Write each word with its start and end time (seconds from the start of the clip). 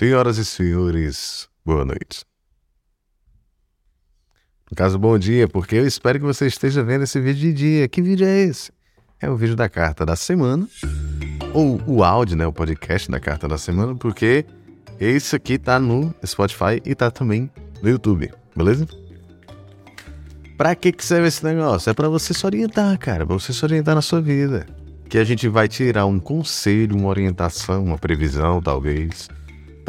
Senhoras 0.00 0.38
e 0.38 0.46
senhores, 0.46 1.46
boa 1.62 1.84
noite. 1.84 2.24
No 4.70 4.74
caso, 4.74 4.98
bom 4.98 5.18
dia, 5.18 5.46
porque 5.46 5.76
eu 5.76 5.86
espero 5.86 6.18
que 6.18 6.24
você 6.24 6.46
esteja 6.46 6.82
vendo 6.82 7.04
esse 7.04 7.20
vídeo 7.20 7.42
de 7.42 7.52
dia. 7.52 7.86
Que 7.86 8.00
vídeo 8.00 8.26
é 8.26 8.44
esse? 8.44 8.72
É 9.20 9.28
o 9.28 9.36
vídeo 9.36 9.54
da 9.54 9.68
carta 9.68 10.06
da 10.06 10.16
semana, 10.16 10.66
ou 11.52 11.78
o 11.86 12.02
áudio, 12.02 12.34
né? 12.34 12.46
O 12.46 12.52
podcast 12.52 13.10
da 13.10 13.20
carta 13.20 13.46
da 13.46 13.58
semana, 13.58 13.94
porque 13.94 14.46
esse 14.98 15.36
aqui 15.36 15.58
tá 15.58 15.78
no 15.78 16.14
Spotify 16.24 16.80
e 16.82 16.94
tá 16.94 17.10
também 17.10 17.50
no 17.82 17.90
YouTube, 17.90 18.32
beleza? 18.56 18.88
Pra 20.56 20.74
que, 20.74 20.92
que 20.92 21.04
serve 21.04 21.28
esse 21.28 21.44
negócio? 21.44 21.90
É 21.90 21.92
para 21.92 22.08
você 22.08 22.32
se 22.32 22.46
orientar, 22.46 22.98
cara, 22.98 23.26
pra 23.26 23.36
você 23.38 23.52
se 23.52 23.62
orientar 23.62 23.94
na 23.94 24.00
sua 24.00 24.22
vida. 24.22 24.66
Que 25.10 25.18
a 25.18 25.24
gente 25.24 25.46
vai 25.46 25.68
tirar 25.68 26.06
um 26.06 26.18
conselho, 26.18 26.96
uma 26.96 27.10
orientação, 27.10 27.84
uma 27.84 27.98
previsão, 27.98 28.62
talvez 28.62 29.28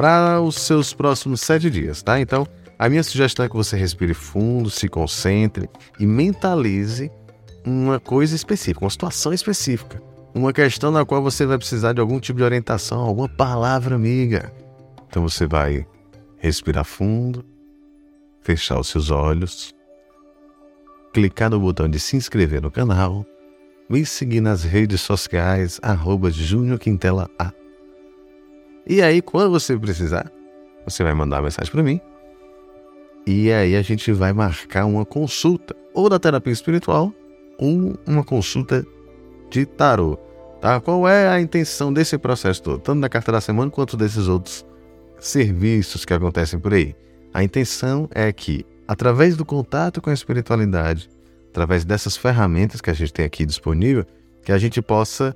para 0.02 0.42
os 0.42 0.56
seus 0.56 0.96
próximos 0.96 1.42
sete 1.42 1.70
dias, 1.70 2.02
tá? 2.02 2.20
Então, 2.20 2.48
a 2.80 2.90
minha 2.90 3.04
sugestão 3.04 3.46
é 3.46 3.48
que 3.48 3.56
você 3.56 3.78
respire 3.78 4.16
fundo, 4.16 4.68
se 4.68 4.90
concentre 4.90 5.70
e 6.00 6.08
mentalize 6.08 7.12
uma 7.64 8.00
coisa 8.00 8.36
específica, 8.36 8.84
uma 8.84 8.90
situação 8.90 9.32
específica, 9.32 10.02
uma 10.34 10.52
questão 10.52 10.90
na 10.90 11.06
qual 11.06 11.22
você 11.22 11.46
vai 11.46 11.56
precisar 11.56 11.94
de 11.94 12.02
algum 12.02 12.20
tipo 12.20 12.38
de 12.38 12.44
orientação, 12.44 13.00
alguma 13.02 13.30
palavra 13.30 13.94
amiga. 13.94 14.52
Então 15.08 15.22
você 15.22 15.46
vai 15.46 15.86
respirar 16.40 16.84
fundo, 16.84 17.46
fechar 18.42 18.80
os 18.80 18.88
seus 18.88 19.12
olhos, 19.12 19.72
clicar 21.14 21.52
no 21.52 21.60
botão 21.60 21.88
de 21.88 22.00
se 22.00 22.18
inscrever 22.18 22.60
no 22.60 22.72
canal, 22.72 23.24
me 23.88 24.04
seguir 24.04 24.42
nas 24.42 24.64
redes 24.64 25.02
sociais, 25.02 25.80
arroba 25.84 26.32
Júnior 26.32 26.80
Quintela 26.80 27.30
A 27.38 27.61
e 28.88 29.02
aí, 29.02 29.22
quando 29.22 29.52
você 29.52 29.78
precisar, 29.78 30.32
você 30.86 31.04
vai 31.04 31.14
mandar 31.14 31.38
uma 31.38 31.44
mensagem 31.44 31.72
para 31.72 31.84
mim. 31.84 32.00
E 33.26 33.52
aí 33.52 33.76
a 33.76 33.82
gente 33.82 34.12
vai 34.12 34.34
marcar 34.34 34.86
uma 34.86 35.06
consulta, 35.06 35.76
ou 35.94 36.10
da 36.10 36.18
terapia 36.18 36.52
espiritual, 36.52 37.14
ou 37.58 37.94
uma 38.08 38.24
consulta 38.24 38.86
de 39.50 39.66
tarô. 39.66 40.18
Tá? 40.60 40.80
Qual 40.80 41.08
é 41.08 41.28
a 41.28 41.40
intenção 41.40 41.94
desse 41.94 42.18
processo 42.18 42.62
todo, 42.62 42.80
tanto 42.80 43.02
da 43.02 43.10
carta 43.10 43.32
da 43.32 43.42
semana 43.42 43.70
quanto 43.70 43.96
desses 43.96 44.28
outros 44.28 44.66
serviços 45.20 46.06
que 46.06 46.14
acontecem 46.14 46.60
por 46.60 46.74
aí? 46.74 46.96
A 47.34 47.44
intenção 47.44 48.10
é 48.14 48.32
que, 48.34 48.66
através 48.88 49.38
do 49.38 49.46
contato 49.46 50.02
com 50.02 50.10
a 50.10 50.14
espiritualidade, 50.14 51.10
através 51.50 51.86
dessas 51.86 52.18
ferramentas 52.18 52.82
que 52.82 52.90
a 52.90 52.94
gente 52.94 53.14
tem 53.14 53.26
aqui 53.26 53.46
disponível, 53.46 54.06
que 54.44 54.52
a 54.52 54.58
gente 54.58 54.82
possa 54.82 55.36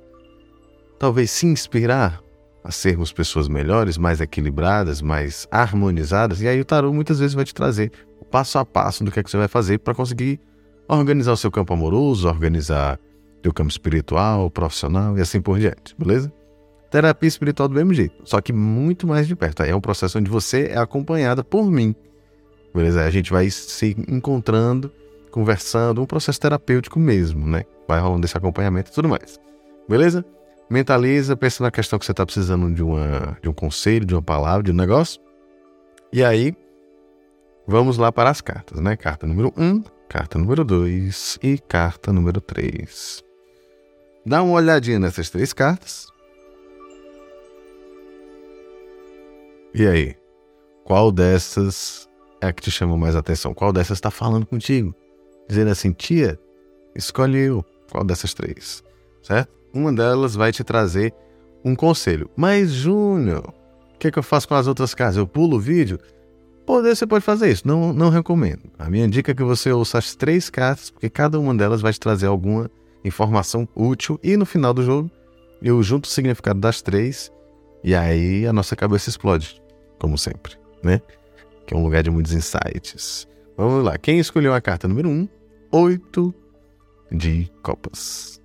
talvez 0.98 1.30
se 1.30 1.46
inspirar 1.46 2.20
a 2.66 2.72
sermos 2.72 3.12
pessoas 3.12 3.46
melhores, 3.48 3.96
mais 3.96 4.20
equilibradas, 4.20 5.00
mais 5.00 5.46
harmonizadas. 5.52 6.42
E 6.42 6.48
aí 6.48 6.60
o 6.60 6.64
tarô 6.64 6.92
muitas 6.92 7.20
vezes 7.20 7.32
vai 7.32 7.44
te 7.44 7.54
trazer 7.54 7.92
o 8.20 8.24
passo 8.24 8.58
a 8.58 8.64
passo 8.64 9.04
do 9.04 9.12
que 9.12 9.20
é 9.20 9.22
que 9.22 9.30
você 9.30 9.36
vai 9.36 9.46
fazer 9.46 9.78
para 9.78 9.94
conseguir 9.94 10.40
organizar 10.88 11.32
o 11.32 11.36
seu 11.36 11.50
campo 11.50 11.72
amoroso, 11.72 12.26
organizar 12.26 12.98
o 13.46 13.52
campo 13.52 13.70
espiritual, 13.70 14.50
profissional 14.50 15.16
e 15.16 15.20
assim 15.20 15.40
por 15.40 15.60
diante, 15.60 15.94
beleza? 15.96 16.32
Terapia 16.90 17.28
espiritual 17.28 17.68
do 17.68 17.76
mesmo 17.76 17.94
jeito, 17.94 18.16
só 18.24 18.40
que 18.40 18.52
muito 18.52 19.06
mais 19.06 19.28
de 19.28 19.36
perto. 19.36 19.62
Aí 19.62 19.70
é 19.70 19.76
um 19.76 19.80
processo 19.80 20.18
onde 20.18 20.28
você 20.28 20.66
é 20.72 20.78
acompanhada 20.78 21.44
por 21.44 21.70
mim, 21.70 21.94
beleza? 22.74 23.02
Aí 23.02 23.06
a 23.06 23.10
gente 23.10 23.30
vai 23.30 23.48
se 23.48 23.96
encontrando, 24.08 24.90
conversando, 25.30 26.02
um 26.02 26.06
processo 26.06 26.40
terapêutico 26.40 26.98
mesmo, 26.98 27.46
né? 27.46 27.62
Vai 27.86 28.00
rolando 28.00 28.26
esse 28.26 28.36
acompanhamento 28.36 28.90
e 28.90 28.94
tudo 28.94 29.08
mais, 29.08 29.38
beleza? 29.88 30.24
Mentaliza, 30.68 31.36
pensa 31.36 31.62
na 31.62 31.70
questão 31.70 31.98
que 31.98 32.04
você 32.04 32.12
está 32.12 32.24
precisando 32.24 32.72
de, 32.74 32.82
uma, 32.82 33.38
de 33.42 33.48
um 33.48 33.52
conselho, 33.52 34.04
de 34.04 34.14
uma 34.14 34.22
palavra, 34.22 34.62
de 34.62 34.70
um 34.70 34.74
negócio. 34.74 35.20
E 36.12 36.24
aí, 36.24 36.54
vamos 37.66 37.98
lá 37.98 38.10
para 38.10 38.30
as 38.30 38.40
cartas, 38.40 38.80
né? 38.80 38.96
Carta 38.96 39.26
número 39.26 39.52
1, 39.56 39.64
um, 39.64 39.84
carta 40.08 40.38
número 40.38 40.64
2 40.64 41.38
e 41.42 41.58
carta 41.58 42.12
número 42.12 42.40
3. 42.40 43.24
Dá 44.24 44.42
uma 44.42 44.54
olhadinha 44.54 44.98
nessas 44.98 45.30
três 45.30 45.52
cartas. 45.52 46.08
E 49.72 49.86
aí? 49.86 50.16
Qual 50.84 51.12
dessas 51.12 52.08
é 52.40 52.46
a 52.46 52.52
que 52.52 52.62
te 52.62 52.70
chama 52.70 52.96
mais 52.96 53.14
atenção? 53.14 53.52
Qual 53.52 53.72
dessas 53.72 53.98
está 53.98 54.10
falando 54.10 54.46
contigo? 54.46 54.94
Dizendo 55.48 55.70
assim, 55.70 55.92
tia, 55.92 56.38
escolhe 56.94 57.38
eu. 57.38 57.64
Qual 57.90 58.04
dessas 58.04 58.34
três? 58.34 58.82
Certo? 59.22 59.52
Uma 59.76 59.92
delas 59.92 60.34
vai 60.34 60.52
te 60.52 60.64
trazer 60.64 61.14
um 61.64 61.74
conselho. 61.74 62.30
Mas, 62.36 62.70
Júnior, 62.70 63.52
o 63.94 63.98
que, 63.98 64.08
é 64.08 64.10
que 64.10 64.18
eu 64.18 64.22
faço 64.22 64.48
com 64.48 64.54
as 64.54 64.66
outras 64.66 64.94
casas? 64.94 65.16
Eu 65.16 65.26
pulo 65.26 65.56
o 65.56 65.60
vídeo? 65.60 65.98
Poder, 66.66 66.96
você 66.96 67.06
pode 67.06 67.24
fazer 67.24 67.50
isso. 67.50 67.66
Não, 67.66 67.92
não 67.92 68.10
recomendo. 68.10 68.62
A 68.78 68.90
minha 68.90 69.08
dica 69.08 69.30
é 69.30 69.34
que 69.34 69.42
você 69.42 69.70
ouça 69.70 69.98
as 69.98 70.14
três 70.14 70.50
cartas, 70.50 70.90
porque 70.90 71.08
cada 71.08 71.38
uma 71.38 71.54
delas 71.54 71.80
vai 71.80 71.92
te 71.92 72.00
trazer 72.00 72.26
alguma 72.26 72.70
informação 73.04 73.68
útil. 73.74 74.18
E 74.22 74.36
no 74.36 74.44
final 74.44 74.74
do 74.74 74.82
jogo, 74.82 75.10
eu 75.62 75.82
junto 75.82 76.06
o 76.06 76.08
significado 76.08 76.60
das 76.60 76.82
três. 76.82 77.32
E 77.84 77.94
aí 77.94 78.46
a 78.46 78.52
nossa 78.52 78.74
cabeça 78.74 79.08
explode, 79.08 79.62
como 79.98 80.18
sempre, 80.18 80.56
né? 80.82 81.00
Que 81.66 81.74
é 81.74 81.76
um 81.76 81.82
lugar 81.82 82.02
de 82.02 82.10
muitos 82.10 82.32
insights. 82.32 83.28
Vamos 83.56 83.84
lá. 83.84 83.96
Quem 83.96 84.18
escolheu 84.18 84.52
a 84.52 84.60
carta 84.60 84.88
número 84.88 85.08
um? 85.08 85.28
Oito 85.72 86.34
de 87.10 87.50
copas. 87.62 88.40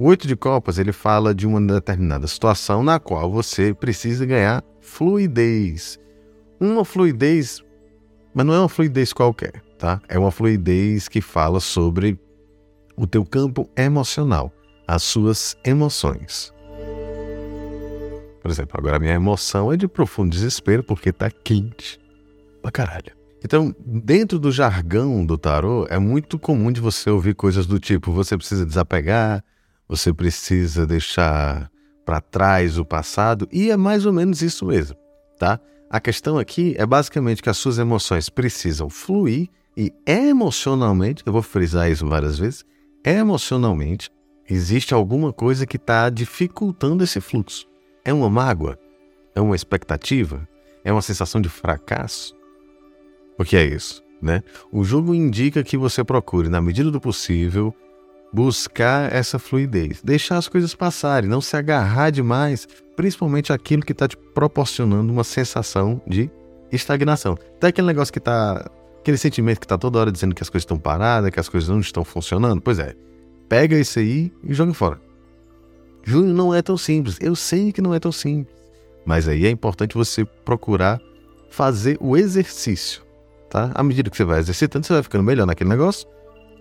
O 0.00 0.06
oito 0.06 0.26
de 0.26 0.34
copas 0.34 0.78
ele 0.78 0.92
fala 0.92 1.34
de 1.34 1.46
uma 1.46 1.60
determinada 1.60 2.26
situação 2.26 2.82
na 2.82 2.98
qual 2.98 3.30
você 3.30 3.74
precisa 3.74 4.24
ganhar 4.24 4.64
fluidez. 4.80 6.00
Uma 6.58 6.86
fluidez, 6.86 7.62
mas 8.32 8.46
não 8.46 8.54
é 8.54 8.60
uma 8.60 8.68
fluidez 8.70 9.12
qualquer, 9.12 9.62
tá? 9.78 10.00
É 10.08 10.18
uma 10.18 10.30
fluidez 10.30 11.06
que 11.06 11.20
fala 11.20 11.60
sobre 11.60 12.18
o 12.96 13.06
teu 13.06 13.26
campo 13.26 13.68
emocional, 13.76 14.50
as 14.88 15.02
suas 15.02 15.54
emoções. 15.66 16.50
Por 18.40 18.50
exemplo, 18.50 18.78
agora 18.78 18.96
a 18.96 19.00
minha 19.00 19.12
emoção 19.12 19.70
é 19.70 19.76
de 19.76 19.86
profundo 19.86 20.30
desespero 20.30 20.82
porque 20.82 21.12
tá 21.12 21.30
quente 21.30 22.00
pra 22.62 22.70
caralho. 22.70 23.12
Então, 23.44 23.74
dentro 23.84 24.38
do 24.38 24.50
jargão 24.50 25.26
do 25.26 25.36
tarô, 25.36 25.86
é 25.90 25.98
muito 25.98 26.38
comum 26.38 26.72
de 26.72 26.80
você 26.80 27.10
ouvir 27.10 27.34
coisas 27.34 27.66
do 27.66 27.78
tipo: 27.78 28.10
você 28.10 28.34
precisa 28.34 28.64
desapegar, 28.64 29.44
você 29.90 30.14
precisa 30.14 30.86
deixar 30.86 31.68
para 32.06 32.20
trás 32.20 32.78
o 32.78 32.84
passado 32.84 33.48
e 33.50 33.72
é 33.72 33.76
mais 33.76 34.06
ou 34.06 34.12
menos 34.12 34.40
isso 34.40 34.64
mesmo, 34.64 34.96
tá? 35.36 35.58
A 35.90 35.98
questão 35.98 36.38
aqui 36.38 36.76
é 36.78 36.86
basicamente 36.86 37.42
que 37.42 37.50
as 37.50 37.56
suas 37.56 37.76
emoções 37.76 38.28
precisam 38.28 38.88
fluir 38.88 39.48
e 39.76 39.92
emocionalmente, 40.06 41.24
eu 41.26 41.32
vou 41.32 41.42
frisar 41.42 41.90
isso 41.90 42.06
várias 42.06 42.38
vezes, 42.38 42.64
emocionalmente 43.04 44.12
existe 44.48 44.94
alguma 44.94 45.32
coisa 45.32 45.66
que 45.66 45.76
está 45.76 46.08
dificultando 46.08 47.02
esse 47.02 47.20
fluxo. 47.20 47.66
É 48.04 48.14
uma 48.14 48.30
mágoa? 48.30 48.78
É 49.34 49.40
uma 49.40 49.56
expectativa? 49.56 50.48
É 50.84 50.92
uma 50.92 51.02
sensação 51.02 51.40
de 51.40 51.48
fracasso? 51.48 52.36
O 53.36 53.44
que 53.44 53.56
é 53.56 53.64
isso? 53.64 54.04
Né? 54.22 54.44
O 54.70 54.84
jogo 54.84 55.16
indica 55.16 55.64
que 55.64 55.76
você 55.76 56.04
procure, 56.04 56.48
na 56.48 56.60
medida 56.60 56.92
do 56.92 57.00
possível, 57.00 57.74
buscar 58.32 59.12
essa 59.12 59.38
fluidez, 59.38 60.00
deixar 60.02 60.38
as 60.38 60.48
coisas 60.48 60.74
passarem, 60.74 61.28
não 61.28 61.40
se 61.40 61.56
agarrar 61.56 62.10
demais, 62.10 62.66
principalmente 62.96 63.52
aquilo 63.52 63.82
que 63.82 63.92
está 63.92 64.06
te 64.06 64.16
proporcionando 64.16 65.12
uma 65.12 65.24
sensação 65.24 66.00
de 66.06 66.30
estagnação. 66.70 67.36
Até 67.56 67.68
aquele 67.68 67.86
negócio 67.86 68.12
que 68.12 68.18
está. 68.18 68.70
aquele 69.00 69.18
sentimento 69.18 69.58
que 69.58 69.66
está 69.66 69.76
toda 69.76 69.98
hora 69.98 70.12
dizendo 70.12 70.34
que 70.34 70.42
as 70.42 70.48
coisas 70.48 70.62
estão 70.62 70.78
paradas, 70.78 71.30
que 71.30 71.40
as 71.40 71.48
coisas 71.48 71.68
não 71.68 71.80
estão 71.80 72.04
funcionando. 72.04 72.60
Pois 72.60 72.78
é, 72.78 72.94
pega 73.48 73.78
isso 73.78 73.98
aí 73.98 74.32
e 74.44 74.54
joga 74.54 74.72
fora. 74.72 75.00
Júnior 76.04 76.34
não 76.34 76.54
é 76.54 76.62
tão 76.62 76.78
simples, 76.78 77.18
eu 77.20 77.36
sei 77.36 77.72
que 77.72 77.82
não 77.82 77.94
é 77.94 78.00
tão 78.00 78.10
simples, 78.10 78.54
mas 79.04 79.28
aí 79.28 79.44
é 79.44 79.50
importante 79.50 79.94
você 79.94 80.24
procurar 80.24 80.98
fazer 81.50 81.98
o 82.00 82.16
exercício, 82.16 83.02
tá? 83.50 83.70
À 83.74 83.82
medida 83.82 84.08
que 84.08 84.16
você 84.16 84.24
vai 84.24 84.38
exercitando, 84.38 84.86
você 84.86 84.94
vai 84.94 85.02
ficando 85.02 85.24
melhor 85.24 85.46
naquele 85.46 85.68
negócio 85.68 86.08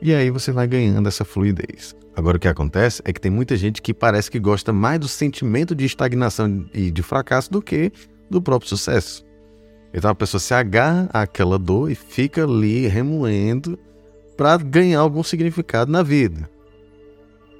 e 0.02 0.14
aí 0.14 0.30
você 0.30 0.52
vai 0.52 0.68
ganhando 0.68 1.08
essa 1.08 1.26
fluidez. 1.26 1.96
Agora 2.16 2.38
o 2.38 2.40
que 2.40 2.48
acontece 2.48 3.02
é 3.06 3.14
que 3.14 3.22
tem 3.22 3.32
muita 3.32 3.56
gente 3.56 3.82
que 3.82 3.94
parece 3.94 4.30
que 4.30 4.40
gosta 4.40 4.74
mais 4.74 5.00
do 5.00 5.08
sentimento 5.08 5.76
de 5.76 5.86
estagnação 5.86 6.66
e 6.74 6.92
de 6.92 7.02
fracasso 7.02 7.52
do 7.52 7.62
que 7.62 7.92
do 8.30 8.42
próprio 8.42 8.70
sucesso. 8.70 9.26
Então 9.94 10.12
a 10.12 10.16
pessoa 10.16 10.40
se 10.40 10.54
agarra 10.54 11.10
àquela 11.12 11.58
dor 11.58 11.90
e 11.92 11.96
fica 11.96 12.44
ali 12.44 12.88
remoendo 12.88 13.78
para 14.38 14.58
ganhar 14.58 15.00
algum 15.00 15.24
significado 15.24 15.92
na 15.92 16.04
vida. 16.04 16.50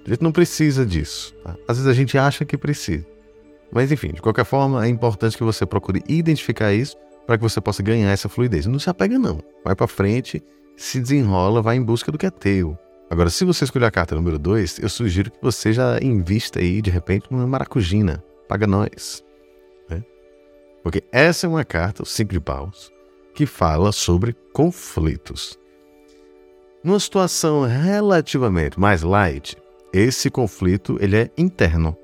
A 0.06 0.10
gente 0.10 0.22
não 0.22 0.32
precisa 0.32 0.86
disso. 0.86 1.34
Tá? 1.44 1.56
Às 1.68 1.78
vezes 1.78 1.88
a 1.88 1.94
gente 1.94 2.18
acha 2.18 2.46
que 2.46 2.58
precisa. 2.58 3.06
Mas 3.72 3.92
enfim, 3.92 4.10
de 4.10 4.22
qualquer 4.22 4.46
forma, 4.46 4.86
é 4.86 4.90
importante 4.90 5.38
que 5.38 5.44
você 5.44 5.66
procure 5.66 6.02
identificar 6.08 6.74
isso 6.74 6.96
para 7.28 7.38
que 7.38 7.44
você 7.44 7.62
possa 7.62 7.84
ganhar 7.84 8.10
essa 8.10 8.28
fluidez. 8.28 8.66
Não 8.66 8.80
se 8.80 8.90
apega 8.90 9.20
não. 9.20 9.40
Vai 9.64 9.76
para 9.76 9.88
frente 9.88 10.42
se 10.80 11.00
desenrola, 11.00 11.62
vai 11.62 11.76
em 11.76 11.84
busca 11.84 12.12
do 12.12 12.18
que 12.18 12.26
é 12.26 12.32
teu. 12.32 12.78
Agora, 13.10 13.30
se 13.30 13.44
você 13.44 13.66
escolher 13.66 13.86
a 13.86 13.92
carta 13.92 14.16
número 14.16 14.40
2, 14.40 14.80
eu 14.80 14.88
sugiro 14.88 15.30
que 15.30 15.42
você 15.42 15.74
já 15.74 16.00
invista 16.02 16.60
aí, 16.60 16.82
de 16.82 16.90
repente, 16.90 17.26
numa 17.30 17.46
maracujina. 17.46 18.24
Paga 18.48 18.66
nós. 18.66 19.24
Né? 19.90 20.04
Porque 20.82 21.04
essa 21.12 21.46
é 21.46 21.50
uma 21.50 21.66
carta, 21.66 22.04
o 22.04 22.06
cinco 22.06 22.32
de 22.32 22.40
paus, 22.40 22.92
que 23.34 23.46
fala 23.46 23.92
sobre 23.92 24.34
conflitos. 24.54 25.60
Numa 26.82 27.00
situação 27.00 27.64
relativamente 27.66 28.80
mais 28.80 29.02
light, 29.02 29.58
esse 29.92 30.30
conflito 30.30 30.98
ele 31.02 31.18
é 31.18 31.32
interno. 31.38 31.98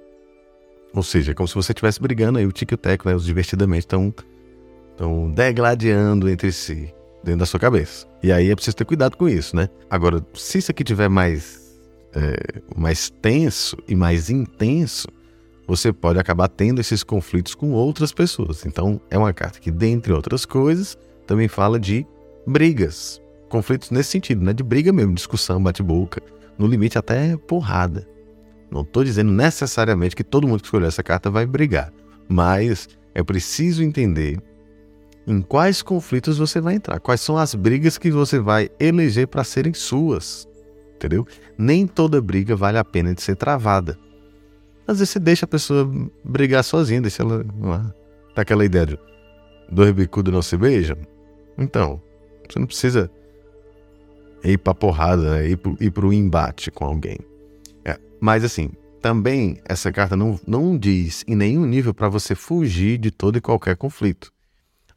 Ou 0.94 1.04
seja, 1.04 1.32
é 1.32 1.36
como 1.36 1.48
se 1.48 1.56
você 1.56 1.72
estivesse 1.72 2.02
brigando 2.02 2.40
aí, 2.40 2.46
o 2.46 2.52
tique 2.52 2.74
e 2.74 2.76
o 2.76 2.78
teco, 2.78 3.08
né, 3.08 3.16
os 3.16 3.26
divertidamente 3.26 3.86
estão 3.86 4.14
degladiando 5.34 6.28
entre 6.30 6.52
si 6.52 6.94
dentro 7.26 7.40
da 7.40 7.46
sua 7.46 7.60
cabeça. 7.60 8.08
E 8.24 8.32
aí 8.32 8.50
é 8.50 8.56
preciso 8.56 8.78
ter 8.78 8.86
cuidado 8.86 9.18
com 9.18 9.28
isso, 9.28 9.56
né? 9.56 9.68
Agora, 9.90 10.26
se 10.34 10.60
isso 10.60 10.72
aqui 10.72 10.84
tiver 10.84 11.10
mais 11.10 11.66
é, 12.16 12.62
mais 12.76 13.10
tenso 13.10 13.78
e 13.88 13.96
mais 13.96 14.30
intenso, 14.30 15.08
você 15.68 15.92
pode 15.92 16.20
acabar 16.20 16.48
tendo 16.48 16.80
esses 16.80 17.04
conflitos 17.04 17.56
com 17.56 17.72
outras 17.72 18.14
pessoas. 18.14 18.66
Então, 18.66 19.02
é 19.10 19.18
uma 19.18 19.34
carta 19.34 19.60
que, 19.60 19.72
dentre 19.72 20.14
outras 20.14 20.46
coisas, 20.46 20.98
também 21.28 21.48
fala 21.48 21.80
de 21.80 22.06
brigas, 22.48 23.20
conflitos 23.50 23.90
nesse 23.92 24.12
sentido, 24.12 24.46
né? 24.46 24.54
De 24.54 24.64
briga 24.64 24.94
mesmo, 24.94 25.14
discussão, 25.14 25.62
bate-boca, 25.62 26.22
no 26.58 26.68
limite 26.68 26.98
até 26.98 27.36
porrada. 27.36 28.08
Não 28.72 28.82
estou 28.82 29.04
dizendo 29.04 29.32
necessariamente 29.32 30.16
que 30.16 30.24
todo 30.24 30.48
mundo 30.48 30.62
que 30.62 30.68
escolher 30.68 30.88
essa 30.88 31.04
carta 31.04 31.30
vai 31.30 31.46
brigar, 31.46 31.92
mas 32.30 32.88
é 33.14 33.24
preciso 33.24 33.84
entender 33.84 34.40
em 35.28 35.42
quais 35.42 35.82
conflitos 35.82 36.38
você 36.38 36.62
vai 36.62 36.76
entrar, 36.76 37.00
quais 37.00 37.22
são 37.22 37.38
as 37.38 37.56
brigas 37.56 37.98
que 37.98 38.12
você 38.12 38.40
vai 38.40 38.70
eleger 38.80 39.28
para 39.28 39.44
serem 39.44 39.74
suas, 39.74 40.48
entendeu? 40.96 41.26
Nem 41.58 41.88
toda 41.88 42.22
briga 42.22 42.56
vale 42.56 42.78
a 42.78 42.84
pena 42.84 43.14
de 43.14 43.22
ser 43.22 43.36
travada. 43.36 43.98
Às 44.88 45.00
vezes 45.00 45.12
você 45.12 45.20
deixa 45.20 45.46
a 45.46 45.48
pessoa 45.48 45.92
brigar 46.24 46.64
sozinha, 46.64 47.02
deixa 47.02 47.24
ela. 47.24 47.44
Tá 48.36 48.44
aquela 48.44 48.64
ideia 48.64 48.86
de 48.86 49.00
dois 49.72 49.92
bicudos 49.92 50.32
não 50.32 50.42
se 50.42 50.56
beijam? 50.58 50.98
Então, 51.58 52.02
você 52.48 52.60
não 52.60 52.68
precisa 52.68 53.10
ir 54.44 54.60
pra 54.60 54.76
porrada, 54.76 55.32
né? 55.32 55.50
ir, 55.50 55.58
pro, 55.58 55.76
ir 55.80 55.90
pro 55.90 56.14
embate 56.14 56.70
com 56.70 56.86
alguém. 56.86 57.18
É, 57.84 57.98
mas 58.20 58.44
assim, 58.44 58.70
também 59.02 59.58
essa 59.66 59.92
carta 59.92 60.16
não, 60.16 60.40
não 60.46 60.78
diz 60.78 61.24
em 61.28 61.36
nenhum 61.36 61.66
nível 61.66 61.94
para 61.94 62.10
você 62.10 62.36
fugir 62.36 63.00
de 63.00 63.10
todo 63.10 63.38
e 63.38 63.42
qualquer 63.42 63.76
conflito. 63.76 64.35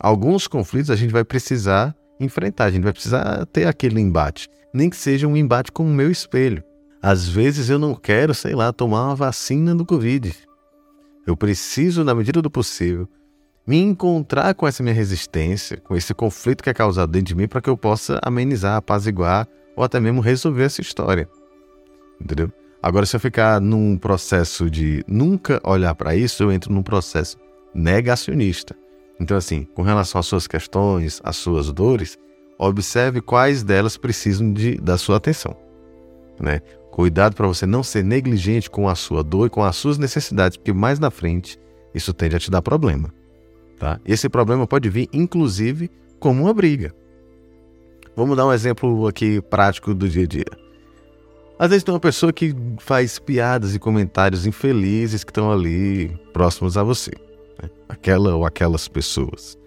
Alguns 0.00 0.46
conflitos 0.46 0.90
a 0.90 0.96
gente 0.96 1.10
vai 1.10 1.24
precisar 1.24 1.94
enfrentar, 2.20 2.64
a 2.66 2.70
gente 2.70 2.84
vai 2.84 2.92
precisar 2.92 3.46
ter 3.46 3.66
aquele 3.66 4.00
embate. 4.00 4.48
Nem 4.72 4.88
que 4.88 4.96
seja 4.96 5.26
um 5.26 5.36
embate 5.36 5.72
com 5.72 5.84
o 5.84 5.92
meu 5.92 6.10
espelho. 6.10 6.62
Às 7.02 7.28
vezes 7.28 7.68
eu 7.68 7.78
não 7.78 7.94
quero, 7.94 8.34
sei 8.34 8.54
lá, 8.54 8.72
tomar 8.72 9.06
uma 9.06 9.16
vacina 9.16 9.74
do 9.74 9.84
Covid. 9.84 10.34
Eu 11.26 11.36
preciso, 11.36 12.04
na 12.04 12.14
medida 12.14 12.40
do 12.40 12.50
possível, 12.50 13.08
me 13.66 13.76
encontrar 13.76 14.54
com 14.54 14.66
essa 14.66 14.82
minha 14.82 14.94
resistência, 14.94 15.76
com 15.78 15.94
esse 15.94 16.14
conflito 16.14 16.62
que 16.62 16.70
é 16.70 16.74
causado 16.74 17.10
dentro 17.10 17.28
de 17.28 17.34
mim, 17.34 17.46
para 17.46 17.60
que 17.60 17.68
eu 17.68 17.76
possa 17.76 18.18
amenizar, 18.22 18.76
apaziguar 18.76 19.46
ou 19.76 19.84
até 19.84 20.00
mesmo 20.00 20.20
resolver 20.20 20.64
essa 20.64 20.80
história. 20.80 21.28
Entendeu? 22.20 22.50
Agora, 22.82 23.04
se 23.04 23.14
eu 23.14 23.20
ficar 23.20 23.60
num 23.60 23.96
processo 23.96 24.70
de 24.70 25.04
nunca 25.06 25.60
olhar 25.64 25.94
para 25.94 26.14
isso, 26.16 26.42
eu 26.42 26.52
entro 26.52 26.72
num 26.72 26.82
processo 26.82 27.36
negacionista. 27.74 28.74
Então, 29.20 29.36
assim, 29.36 29.64
com 29.74 29.82
relação 29.82 30.18
às 30.18 30.26
suas 30.26 30.46
questões, 30.46 31.20
às 31.24 31.36
suas 31.36 31.72
dores, 31.72 32.16
observe 32.58 33.20
quais 33.20 33.62
delas 33.62 33.96
precisam 33.96 34.52
de, 34.52 34.76
da 34.76 34.96
sua 34.98 35.16
atenção. 35.16 35.56
Né? 36.40 36.60
Cuidado 36.90 37.34
para 37.34 37.46
você 37.46 37.66
não 37.66 37.82
ser 37.82 38.04
negligente 38.04 38.70
com 38.70 38.88
a 38.88 38.94
sua 38.94 39.22
dor 39.22 39.46
e 39.46 39.50
com 39.50 39.62
as 39.62 39.76
suas 39.76 39.98
necessidades, 39.98 40.56
porque 40.56 40.72
mais 40.72 40.98
na 40.98 41.10
frente 41.10 41.58
isso 41.94 42.12
tende 42.12 42.36
a 42.36 42.38
te 42.38 42.50
dar 42.50 42.62
problema. 42.62 43.12
Tá? 43.78 44.00
Esse 44.04 44.28
problema 44.28 44.66
pode 44.66 44.88
vir, 44.88 45.08
inclusive, 45.12 45.90
como 46.18 46.42
uma 46.42 46.54
briga. 46.54 46.92
Vamos 48.16 48.36
dar 48.36 48.46
um 48.46 48.52
exemplo 48.52 49.06
aqui 49.06 49.40
prático 49.42 49.94
do 49.94 50.08
dia 50.08 50.24
a 50.24 50.26
dia. 50.26 50.68
Às 51.58 51.70
vezes 51.70 51.84
tem 51.84 51.92
uma 51.92 52.00
pessoa 52.00 52.32
que 52.32 52.54
faz 52.78 53.18
piadas 53.18 53.74
e 53.74 53.78
comentários 53.78 54.46
infelizes 54.46 55.24
que 55.24 55.30
estão 55.30 55.50
ali 55.50 56.08
próximos 56.32 56.76
a 56.76 56.82
você. 56.82 57.12
Né? 57.62 57.68
Aquela 57.88 58.34
ou 58.34 58.44
aquelas 58.44 58.88
pessoas. 58.88 59.58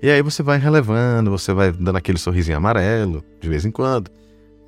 E 0.00 0.08
aí 0.10 0.22
você 0.22 0.42
vai 0.42 0.58
relevando, 0.58 1.30
você 1.30 1.52
vai 1.52 1.72
dando 1.72 1.96
aquele 1.96 2.18
sorrisinho 2.18 2.56
amarelo 2.56 3.24
de 3.40 3.48
vez 3.48 3.64
em 3.64 3.70
quando. 3.70 4.10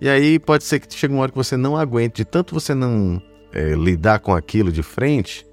E 0.01 0.09
aí 0.09 0.39
pode 0.39 0.65
ser 0.65 0.81
que 0.81 0.93
chegue 0.93 1.15
uma 1.15 1.23
hora 1.23 1.31
que 1.31 1.37
você 1.37 1.57
não 1.57 1.77
aguente, 1.77 2.17
de 2.17 2.25
tanto 2.25 2.55
você 2.55 2.75
não 2.75 3.23
é, 3.53 3.75
lidar 3.75 4.19
com 4.21 4.35
aquilo 4.35 4.73
de 4.73 4.83
frente, 4.83 5.47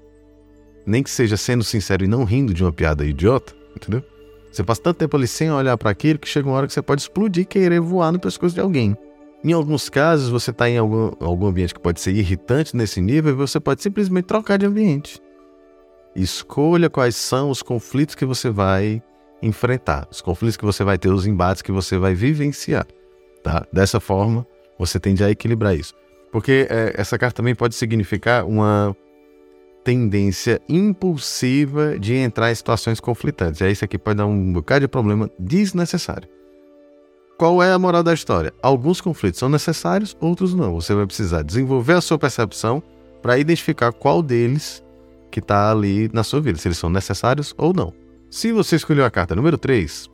nem 0.86 1.02
que 1.02 1.10
seja 1.10 1.36
sendo 1.36 1.62
sincero 1.62 2.04
e 2.04 2.08
não 2.08 2.24
rindo 2.24 2.54
de 2.54 2.64
uma 2.64 2.72
piada 2.72 3.04
idiota, 3.04 3.54
entendeu? 3.76 4.02
Você 4.50 4.64
passa 4.64 4.82
tanto 4.82 4.96
tempo 4.96 5.16
ali 5.16 5.26
sem 5.26 5.50
olhar 5.52 5.76
para 5.76 5.90
aquilo 5.90 6.18
que 6.18 6.26
chega 6.26 6.48
uma 6.48 6.56
hora 6.56 6.66
que 6.66 6.72
você 6.72 6.82
pode 6.82 7.02
explodir 7.02 7.42
e 7.42 7.46
querer 7.46 7.80
voar 7.80 8.10
no 8.10 8.18
pescoço 8.18 8.54
de 8.54 8.60
alguém. 8.60 8.96
Em 9.44 9.52
alguns 9.52 9.88
casos, 9.88 10.30
você 10.30 10.50
está 10.50 10.68
em 10.68 10.78
algum, 10.78 11.12
algum 11.20 11.46
ambiente 11.46 11.74
que 11.74 11.80
pode 11.80 12.00
ser 12.00 12.12
irritante 12.12 12.76
nesse 12.76 13.00
nível 13.00 13.32
e 13.32 13.36
você 13.36 13.60
pode 13.60 13.82
simplesmente 13.82 14.24
trocar 14.24 14.56
de 14.56 14.66
ambiente. 14.66 15.20
Escolha 16.18 16.90
quais 16.90 17.14
são 17.14 17.48
os 17.48 17.62
conflitos 17.62 18.16
que 18.16 18.24
você 18.24 18.50
vai 18.50 19.00
enfrentar, 19.40 20.08
os 20.10 20.20
conflitos 20.20 20.56
que 20.56 20.64
você 20.64 20.82
vai 20.82 20.98
ter, 20.98 21.10
os 21.10 21.26
embates 21.26 21.62
que 21.62 21.70
você 21.70 21.96
vai 21.96 22.12
vivenciar. 22.12 22.84
Tá? 23.40 23.64
Dessa 23.72 24.00
forma, 24.00 24.44
você 24.76 24.98
tende 24.98 25.22
a 25.22 25.30
equilibrar 25.30 25.76
isso. 25.76 25.94
Porque 26.32 26.66
é, 26.68 26.92
essa 26.96 27.16
carta 27.16 27.36
também 27.36 27.54
pode 27.54 27.76
significar 27.76 28.44
uma 28.44 28.96
tendência 29.84 30.60
impulsiva 30.68 31.96
de 31.96 32.14
entrar 32.14 32.50
em 32.50 32.54
situações 32.56 32.98
conflitantes. 32.98 33.60
E 33.60 33.64
aí 33.64 33.72
isso 33.72 33.84
aqui 33.84 33.96
pode 33.96 34.16
dar 34.16 34.26
um 34.26 34.52
bocado 34.52 34.80
de 34.80 34.88
problema 34.88 35.30
desnecessário. 35.38 36.28
Qual 37.38 37.62
é 37.62 37.72
a 37.72 37.78
moral 37.78 38.02
da 38.02 38.12
história? 38.12 38.52
Alguns 38.60 39.00
conflitos 39.00 39.38
são 39.38 39.48
necessários, 39.48 40.16
outros 40.20 40.52
não. 40.52 40.74
Você 40.74 40.92
vai 40.94 41.06
precisar 41.06 41.42
desenvolver 41.42 41.92
a 41.92 42.00
sua 42.00 42.18
percepção 42.18 42.82
para 43.22 43.38
identificar 43.38 43.92
qual 43.92 44.20
deles 44.20 44.82
que 45.30 45.40
está 45.40 45.70
ali 45.70 46.10
na 46.12 46.22
sua 46.22 46.40
vida, 46.40 46.58
se 46.58 46.68
eles 46.68 46.78
são 46.78 46.90
necessários 46.90 47.54
ou 47.56 47.72
não. 47.72 47.92
Se 48.30 48.52
você 48.52 48.76
escolheu 48.76 49.04
a 49.04 49.10
carta 49.10 49.34
número 49.34 49.56
3, 49.56 50.10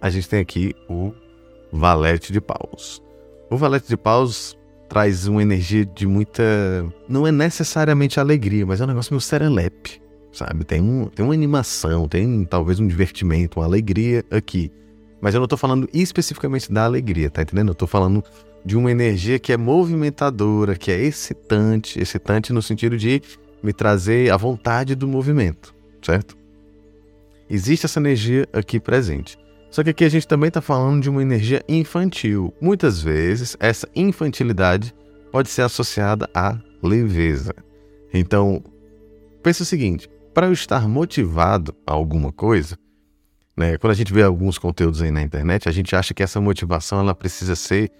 a 0.00 0.08
gente 0.08 0.28
tem 0.28 0.40
aqui 0.40 0.74
o 0.88 1.12
Valete 1.72 2.32
de 2.32 2.40
Paus. 2.40 3.02
O 3.50 3.56
Valete 3.56 3.88
de 3.88 3.96
Paus 3.96 4.56
traz 4.88 5.26
uma 5.26 5.42
energia 5.42 5.84
de 5.84 6.06
muita. 6.06 6.42
Não 7.08 7.26
é 7.26 7.32
necessariamente 7.32 8.18
alegria, 8.18 8.66
mas 8.66 8.80
é 8.80 8.84
um 8.84 8.88
negócio 8.88 9.12
meio 9.12 9.20
serelepe, 9.20 10.00
sabe? 10.32 10.64
Tem, 10.64 10.80
um, 10.80 11.06
tem 11.06 11.24
uma 11.24 11.34
animação, 11.34 12.08
tem 12.08 12.44
talvez 12.44 12.80
um 12.80 12.86
divertimento, 12.86 13.60
uma 13.60 13.66
alegria 13.66 14.24
aqui. 14.30 14.72
Mas 15.20 15.34
eu 15.34 15.40
não 15.40 15.46
tô 15.46 15.56
falando 15.56 15.88
especificamente 15.92 16.72
da 16.72 16.84
alegria, 16.84 17.30
tá 17.30 17.42
entendendo? 17.42 17.68
Eu 17.68 17.74
tô 17.74 17.86
falando 17.86 18.24
de 18.64 18.76
uma 18.76 18.90
energia 18.90 19.38
que 19.38 19.52
é 19.52 19.56
movimentadora, 19.56 20.74
que 20.74 20.90
é 20.90 21.00
excitante, 21.00 22.00
excitante 22.00 22.52
no 22.52 22.62
sentido 22.62 22.96
de 22.96 23.22
me 23.62 23.72
trazer 23.72 24.30
a 24.32 24.36
vontade 24.36 24.94
do 24.94 25.06
movimento, 25.06 25.74
certo? 26.02 26.36
Existe 27.48 27.86
essa 27.86 27.98
energia 27.98 28.48
aqui 28.52 28.78
presente. 28.78 29.38
Só 29.70 29.84
que 29.84 29.90
aqui 29.90 30.04
a 30.04 30.08
gente 30.08 30.26
também 30.26 30.48
está 30.48 30.60
falando 30.60 31.02
de 31.02 31.10
uma 31.10 31.22
energia 31.22 31.62
infantil. 31.68 32.52
Muitas 32.60 33.00
vezes, 33.00 33.56
essa 33.60 33.88
infantilidade 33.94 34.94
pode 35.30 35.48
ser 35.48 35.62
associada 35.62 36.28
à 36.34 36.58
leveza. 36.82 37.54
Então, 38.12 38.62
pensa 39.42 39.62
o 39.62 39.66
seguinte: 39.66 40.08
para 40.34 40.46
eu 40.46 40.52
estar 40.52 40.88
motivado 40.88 41.74
a 41.86 41.92
alguma 41.92 42.32
coisa, 42.32 42.76
né, 43.56 43.76
quando 43.78 43.92
a 43.92 43.96
gente 43.96 44.12
vê 44.12 44.22
alguns 44.22 44.58
conteúdos 44.58 45.02
aí 45.02 45.10
na 45.10 45.22
internet, 45.22 45.68
a 45.68 45.72
gente 45.72 45.94
acha 45.94 46.14
que 46.14 46.22
essa 46.22 46.40
motivação 46.40 47.00
ela 47.00 47.14
precisa 47.14 47.54
ser 47.54 47.90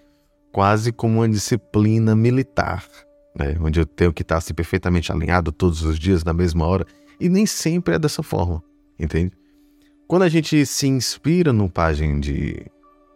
quase 0.53 0.93
como 0.93 1.19
uma 1.19 1.29
disciplina 1.29 2.17
militar, 2.17 2.85
né, 3.35 3.57
onde 3.61 3.81
eu 3.81 3.87
tenho 3.87 4.13
que 4.13 4.23
estar 4.23 4.37
assim, 4.37 4.55
perfeitamente 4.55 5.13
alinhado 5.13 5.53
todos 5.53 5.83
os 5.83 5.99
dias 5.99 6.25
na 6.25 6.33
mesma 6.33 6.67
hora. 6.67 6.87
E 7.19 7.29
nem 7.29 7.47
sempre 7.47 7.95
é 7.95 7.99
dessa 7.99 8.23
forma, 8.23 8.63
entende? 8.99 9.33
Quando 10.07 10.23
a 10.23 10.29
gente 10.29 10.67
se 10.67 10.89
inspira 10.89 11.53
no 11.53 11.71
página 11.71 12.19
de 12.19 12.67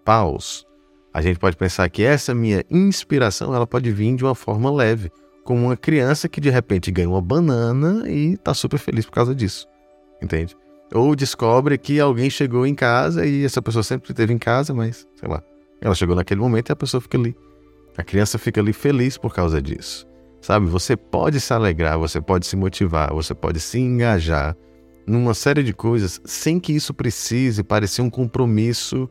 paus, 0.05 0.67
a 1.13 1.23
gente 1.23 1.39
pode 1.39 1.57
pensar 1.57 1.89
que 1.89 2.03
essa 2.03 2.35
minha 2.35 2.65
inspiração 2.71 3.55
ela 3.55 3.67
pode 3.67 3.91
vir 3.91 4.15
de 4.15 4.25
uma 4.25 4.35
forma 4.35 4.71
leve, 4.71 5.11
como 5.43 5.67
uma 5.67 5.77
criança 5.77 6.29
que 6.29 6.41
de 6.41 6.51
repente 6.51 6.91
ganha 6.91 7.09
uma 7.09 7.21
banana 7.21 8.09
e 8.09 8.35
está 8.35 8.55
super 8.55 8.79
feliz 8.79 9.05
por 9.07 9.13
causa 9.13 9.35
disso, 9.35 9.67
entende? 10.23 10.57
Ou 10.93 11.15
descobre 11.17 11.77
que 11.79 11.99
alguém 11.99 12.31
chegou 12.31 12.67
em 12.67 12.75
casa 12.75 13.27
e 13.27 13.45
essa 13.45 13.61
pessoa 13.61 13.83
sempre 13.83 14.11
esteve 14.11 14.33
em 14.33 14.39
casa, 14.39 14.73
mas 14.73 15.07
sei 15.17 15.29
lá, 15.29 15.43
ela 15.81 15.95
chegou 15.95 16.15
naquele 16.15 16.41
momento 16.41 16.71
e 16.71 16.73
a 16.73 16.77
pessoa 16.77 17.01
fica 17.01 17.19
ali. 17.19 17.37
A 17.97 18.03
criança 18.03 18.39
fica 18.39 18.61
ali 18.61 18.73
feliz 18.73 19.17
por 19.17 19.33
causa 19.35 19.63
disso. 19.63 20.07
Sabe, 20.41 20.67
você 20.67 20.97
pode 20.97 21.41
se 21.41 21.55
alegrar, 21.55 21.99
você 21.99 22.21
pode 22.21 22.47
se 22.47 22.57
motivar, 22.57 23.13
você 23.15 23.35
pode 23.35 23.61
se 23.61 23.79
engajar 23.79 24.55
numa 25.07 25.33
série 25.33 25.63
de 25.63 25.73
coisas 25.73 26.21
sem 26.25 26.59
que 26.59 26.73
isso 26.73 26.93
precise 26.93 27.63
parecer 27.63 28.03
um 28.03 28.11
compromisso 28.11 29.09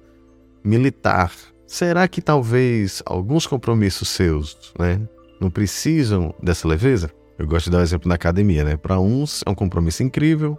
militar. 0.63 1.31
Será 1.65 2.07
que 2.07 2.21
talvez 2.21 3.01
alguns 3.05 3.47
compromissos 3.47 4.09
seus, 4.09 4.73
né, 4.77 5.01
não 5.39 5.49
precisam 5.49 6.35
dessa 6.41 6.67
leveza? 6.67 7.09
Eu 7.39 7.47
gosto 7.47 7.65
de 7.65 7.71
dar 7.71 7.77
o 7.77 7.81
um 7.81 7.83
exemplo 7.83 8.07
na 8.07 8.15
academia, 8.15 8.63
né? 8.63 8.77
Para 8.77 8.99
uns 8.99 9.43
é 9.43 9.49
um 9.49 9.55
compromisso 9.55 10.03
incrível, 10.03 10.55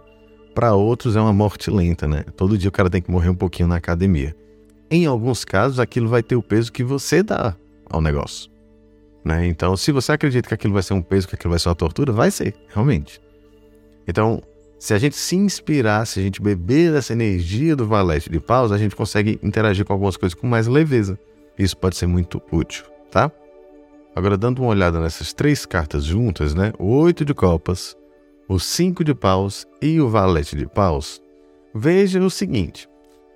para 0.53 0.73
outros 0.73 1.15
é 1.15 1.21
uma 1.21 1.31
morte 1.31 1.71
lenta, 1.71 2.05
né? 2.05 2.25
Todo 2.35 2.57
dia 2.57 2.67
o 2.67 2.71
cara 2.71 2.89
tem 2.89 3.01
que 3.01 3.09
morrer 3.09 3.29
um 3.29 3.35
pouquinho 3.35 3.69
na 3.69 3.77
academia. 3.77 4.35
Em 4.91 5.05
alguns 5.05 5.45
casos, 5.45 5.79
aquilo 5.79 6.09
vai 6.09 6.21
ter 6.21 6.35
o 6.35 6.43
peso 6.43 6.71
que 6.71 6.83
você 6.83 7.23
dá 7.23 7.55
ao 7.89 8.01
negócio. 8.01 8.49
Né? 9.23 9.47
Então, 9.47 9.75
se 9.75 9.91
você 9.91 10.11
acredita 10.11 10.47
que 10.47 10.53
aquilo 10.53 10.73
vai 10.73 10.83
ser 10.83 10.93
um 10.93 11.01
peso, 11.01 11.27
que 11.27 11.35
aquilo 11.35 11.49
vai 11.49 11.59
ser 11.59 11.69
uma 11.69 11.75
tortura, 11.75 12.11
vai 12.11 12.29
ser, 12.29 12.53
realmente. 12.67 13.19
Então, 14.07 14.41
se 14.77 14.93
a 14.93 14.99
gente 14.99 15.15
se 15.15 15.35
inspirar, 15.35 16.05
se 16.05 16.19
a 16.19 16.23
gente 16.23 16.41
beber 16.41 16.91
dessa 16.91 17.13
energia 17.13 17.75
do 17.75 17.87
valete 17.87 18.29
de 18.29 18.39
paus, 18.39 18.71
a 18.71 18.77
gente 18.77 18.95
consegue 18.95 19.39
interagir 19.41 19.83
com 19.83 19.93
algumas 19.93 20.15
coisas 20.15 20.37
com 20.37 20.45
mais 20.45 20.67
leveza. 20.67 21.17
Isso 21.57 21.75
pode 21.75 21.95
ser 21.95 22.05
muito 22.05 22.41
útil, 22.51 22.85
tá? 23.09 23.31
Agora, 24.15 24.37
dando 24.37 24.59
uma 24.59 24.69
olhada 24.69 24.99
nessas 24.99 25.33
três 25.33 25.65
cartas 25.65 26.03
juntas, 26.03 26.53
né? 26.53 26.71
O 26.77 26.97
oito 26.97 27.25
de 27.25 27.33
copas, 27.33 27.97
o 28.47 28.59
cinco 28.59 29.03
de 29.03 29.15
paus 29.15 29.65
e 29.81 29.99
o 29.99 30.07
valete 30.07 30.55
de 30.55 30.67
paus, 30.67 31.21
veja 31.73 32.21
o 32.21 32.29
seguinte. 32.29 32.87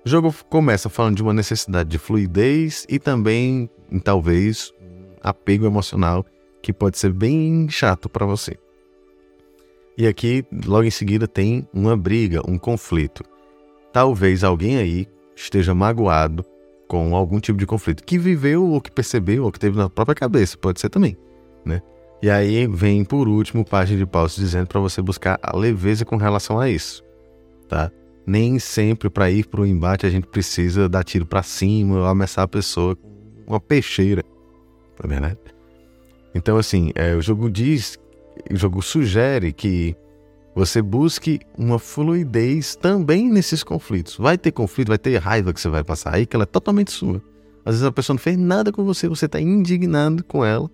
O 0.04 0.08
jogo 0.08 0.34
começa 0.48 0.88
falando 0.88 1.16
de 1.16 1.22
uma 1.22 1.34
necessidade 1.34 1.90
de 1.90 1.98
fluidez 1.98 2.86
e 2.88 2.98
também, 2.98 3.68
talvez, 4.02 4.72
apego 5.22 5.66
emocional 5.66 6.24
que 6.62 6.72
pode 6.72 6.98
ser 6.98 7.12
bem 7.12 7.68
chato 7.68 8.08
para 8.08 8.24
você. 8.24 8.56
E 9.98 10.06
aqui, 10.06 10.44
logo 10.64 10.84
em 10.84 10.90
seguida, 10.90 11.28
tem 11.28 11.68
uma 11.72 11.96
briga, 11.96 12.40
um 12.48 12.56
conflito. 12.56 13.22
Talvez 13.92 14.42
alguém 14.42 14.78
aí 14.78 15.06
esteja 15.36 15.74
magoado 15.74 16.44
com 16.88 17.14
algum 17.14 17.38
tipo 17.38 17.58
de 17.58 17.66
conflito 17.66 18.02
que 18.02 18.18
viveu 18.18 18.66
ou 18.66 18.80
que 18.80 18.90
percebeu 18.90 19.44
ou 19.44 19.52
que 19.52 19.60
teve 19.60 19.76
na 19.76 19.90
própria 19.90 20.14
cabeça, 20.14 20.56
pode 20.56 20.80
ser 20.80 20.88
também, 20.88 21.16
né? 21.64 21.82
E 22.22 22.28
aí 22.28 22.66
vem 22.66 23.04
por 23.04 23.28
último 23.28 23.64
página 23.64 23.98
de 23.98 24.06
paus 24.06 24.34
dizendo 24.34 24.66
para 24.66 24.80
você 24.80 25.00
buscar 25.00 25.38
a 25.42 25.56
leveza 25.56 26.04
com 26.04 26.16
relação 26.16 26.58
a 26.58 26.68
isso, 26.68 27.04
tá? 27.68 27.90
Nem 28.26 28.58
sempre 28.58 29.08
para 29.10 29.30
ir 29.30 29.46
para 29.46 29.60
o 29.60 29.66
embate 29.66 30.06
a 30.06 30.10
gente 30.10 30.26
precisa 30.26 30.88
dar 30.88 31.04
tiro 31.04 31.26
para 31.26 31.42
cima 31.42 31.98
ou 31.98 32.04
ameaçar 32.04 32.44
a 32.44 32.48
pessoa 32.48 32.94
com 32.94 33.08
uma 33.46 33.60
peixeira 33.60 34.22
na 35.08 35.16
é 35.16 35.20
verdade? 35.20 35.38
Então, 36.34 36.56
assim, 36.56 36.92
é, 36.94 37.14
o 37.14 37.22
jogo 37.22 37.50
diz, 37.50 37.98
o 38.50 38.56
jogo 38.56 38.82
sugere 38.82 39.52
que 39.52 39.96
você 40.54 40.82
busque 40.82 41.40
uma 41.56 41.78
fluidez 41.78 42.76
também 42.76 43.28
nesses 43.30 43.62
conflitos. 43.62 44.16
Vai 44.16 44.36
ter 44.36 44.52
conflito, 44.52 44.88
vai 44.88 44.98
ter 44.98 45.16
raiva 45.16 45.52
que 45.52 45.60
você 45.60 45.68
vai 45.68 45.82
passar 45.82 46.14
aí, 46.14 46.26
que 46.26 46.36
ela 46.36 46.42
é 46.42 46.46
totalmente 46.46 46.90
sua. 46.90 47.22
Às 47.64 47.76
vezes 47.76 47.84
a 47.84 47.92
pessoa 47.92 48.14
não 48.14 48.20
fez 48.20 48.36
nada 48.36 48.72
com 48.72 48.84
você, 48.84 49.08
você 49.08 49.26
está 49.26 49.40
indignado 49.40 50.24
com 50.24 50.44
ela. 50.44 50.70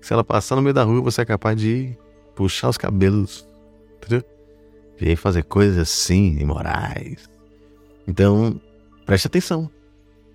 Se 0.00 0.12
ela 0.12 0.24
passar 0.24 0.56
no 0.56 0.62
meio 0.62 0.74
da 0.74 0.82
rua, 0.82 1.02
você 1.02 1.22
é 1.22 1.24
capaz 1.24 1.56
de 1.60 1.96
puxar 2.34 2.70
os 2.70 2.78
cabelos, 2.78 3.46
entendeu? 3.96 4.24
E 5.00 5.16
fazer 5.16 5.44
coisas 5.44 5.78
assim, 5.78 6.38
imorais. 6.38 7.28
Então, 8.06 8.60
preste 9.06 9.26
atenção. 9.26 9.70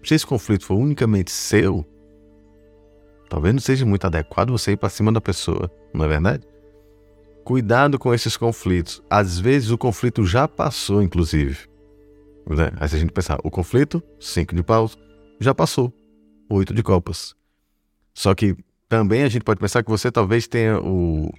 Se 0.03 0.15
esse 0.15 0.25
conflito 0.25 0.65
for 0.65 0.75
unicamente 0.75 1.31
seu, 1.31 1.85
Talvez 3.29 3.53
não 3.53 3.61
seja 3.61 3.85
muito 3.85 4.05
adequado 4.05 4.51
você 4.51 4.71
ir 4.71 4.77
para 4.77 4.89
cima 4.89 5.11
da 5.11 5.19
pessoa, 5.19 5.71
não 5.93 6.05
é 6.05 6.07
verdade? 6.07 6.47
Cuidado 7.43 7.99
com 7.99 8.13
esses 8.13 8.37
conflitos. 8.37 9.03
Às 9.09 9.39
vezes 9.39 9.71
o 9.71 9.77
conflito 9.77 10.25
já 10.25 10.47
passou, 10.47 11.01
inclusive. 11.01 11.67
Né? 12.47 12.71
Aí 12.77 12.87
se 12.87 12.95
a 12.95 12.99
gente 12.99 13.11
pensar, 13.11 13.39
o 13.43 13.51
conflito, 13.51 14.01
cinco 14.19 14.55
de 14.55 14.63
paus, 14.63 14.97
já 15.39 15.53
passou, 15.53 15.93
oito 16.49 16.73
de 16.73 16.81
copas. 16.81 17.35
Só 18.13 18.33
que 18.33 18.55
também 18.87 19.23
a 19.23 19.29
gente 19.29 19.43
pode 19.43 19.59
pensar 19.59 19.83
que 19.83 19.89
você 19.89 20.11
talvez 20.11 20.47
tenha 20.47 20.79
o, 20.79 21.31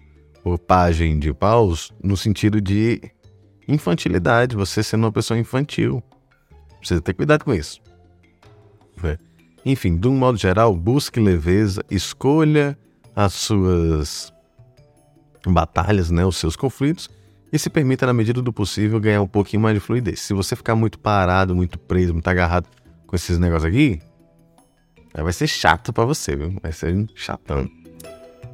o 0.45 0.59
pajem 0.59 1.18
de 1.18 1.33
paus 1.33 1.92
no 2.02 2.16
sentido 2.16 2.61
de 2.61 3.00
infantilidade, 3.68 4.56
você 4.56 4.82
sendo 4.82 5.04
uma 5.04 5.12
pessoa 5.12 5.38
infantil. 5.38 6.02
Precisa 6.78 7.00
ter 7.00 7.14
cuidado 7.14 7.44
com 7.44 7.54
isso. 7.54 7.80
Né? 9.02 9.18
Enfim, 9.64 9.96
de 9.96 10.06
um 10.08 10.16
modo 10.16 10.38
geral, 10.38 10.75
busque 10.75 11.18
leveza, 11.18 11.85
escolha 11.90 12.78
as 13.14 13.32
suas 13.32 14.32
batalhas, 15.46 16.11
né, 16.11 16.25
os 16.25 16.37
seus 16.37 16.54
conflitos 16.54 17.08
e 17.52 17.58
se 17.58 17.70
permita, 17.70 18.06
na 18.06 18.12
medida 18.12 18.42
do 18.42 18.52
possível, 18.52 19.00
ganhar 19.00 19.23
um 19.23 19.26
pouquinho 19.26 19.62
mais 19.62 19.75
de 19.75 19.80
fluidez. 19.80 20.20
Se 20.20 20.35
você 20.35 20.54
ficar 20.56 20.75
muito 20.75 20.99
parado, 20.99 21.54
muito 21.54 21.78
preso, 21.78 22.12
muito 22.12 22.28
agarrado 22.28 22.68
com 23.06 23.16
esses 23.16 23.38
negócios 23.38 23.64
aqui, 23.64 24.00
vai 25.14 25.32
ser 25.32 25.46
chato 25.46 25.92
para 25.92 26.04
você, 26.04 26.37
viu? 26.37 26.58
Vai 26.61 26.73
ser 26.73 27.06
chatão. 27.14 27.68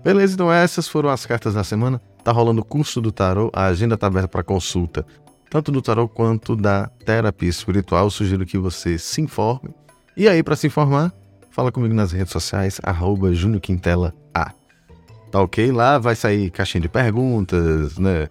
Beleza, 0.05 0.35
então 0.35 0.53
essas 0.53 0.89
foram 0.89 1.09
as 1.09 1.25
cartas 1.27 1.55
da 1.55 1.65
semana. 1.65 2.01
Tá 2.25 2.33
rolando 2.33 2.61
o 2.61 2.65
curso 2.65 3.01
do 3.01 3.11
tarô, 3.11 3.51
a 3.53 3.67
agenda 3.67 3.97
tá 3.97 4.07
aberta 4.07 4.29
para 4.29 4.43
consulta, 4.43 5.05
tanto 5.51 5.73
do 5.73 5.83
tarô 5.83 6.09
quanto 6.09 6.55
da 6.55 6.87
terapia 7.05 7.49
espiritual. 7.49 8.05
Eu 8.05 8.11
sugiro 8.11 8.47
que 8.47 8.57
você 8.57 8.99
se 8.99 9.21
informe 9.21 9.75
e 10.15 10.29
aí, 10.29 10.43
para 10.43 10.57
se 10.57 10.67
informar, 10.67 11.11
fala 11.51 11.73
comigo 11.73 11.95
nas 11.95 12.13
redes 12.13 12.33
sociais, 12.33 12.79
arroba 12.83 13.29
Quintela 13.63 14.15
A. 14.35 14.53
Tá 15.31 15.41
ok? 15.41 15.73
Lá 15.73 15.99
vai 15.99 16.15
sair 16.15 16.51
caixinha 16.51 16.83
de 16.83 16.89
perguntas, 16.89 17.97
né? 17.97 18.29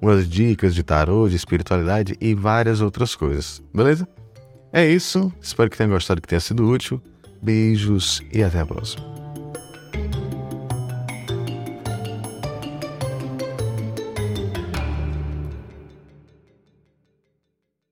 Umas 0.00 0.28
dicas 0.28 0.74
de 0.74 0.82
tarô, 0.82 1.26
de 1.28 1.36
espiritualidade 1.36 2.16
e 2.20 2.34
várias 2.34 2.82
outras 2.82 3.14
coisas. 3.14 3.62
Beleza? 3.72 4.06
É 4.72 4.86
isso. 4.86 5.32
Espero 5.40 5.70
que 5.70 5.76
tenha 5.78 5.88
gostado, 5.88 6.20
que 6.20 6.28
tenha 6.28 6.40
sido 6.40 6.68
útil. 6.68 7.00
Beijos 7.40 8.20
e 8.30 8.42
até 8.42 8.60
a 8.60 8.66
próxima. 8.66 9.21